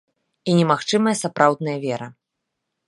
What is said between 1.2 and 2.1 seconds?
сапраўдная вера.